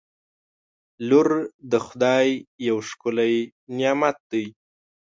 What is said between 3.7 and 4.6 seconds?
نعمت دی.